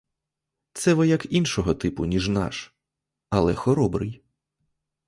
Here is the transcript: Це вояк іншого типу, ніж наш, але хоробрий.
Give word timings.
Це 0.73 0.93
вояк 0.93 1.25
іншого 1.33 1.73
типу, 1.73 2.05
ніж 2.05 2.27
наш, 2.29 2.73
але 3.29 3.55
хоробрий. 3.55 4.21